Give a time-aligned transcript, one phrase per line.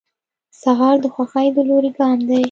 [0.61, 2.37] سهار د خوښۍ د لوري ګام دی.